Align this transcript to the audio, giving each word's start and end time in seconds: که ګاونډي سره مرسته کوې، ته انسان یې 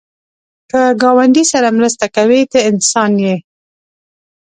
که 0.69 0.81
ګاونډي 1.01 1.43
سره 1.51 1.67
مرسته 1.77 2.05
کوې، 2.15 2.41
ته 2.51 2.59
انسان 2.69 3.11
یې 3.25 3.35